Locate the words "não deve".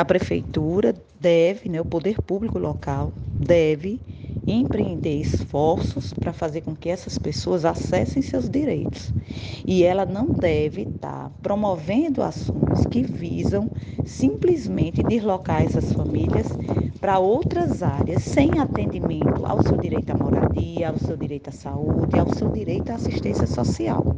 10.06-10.82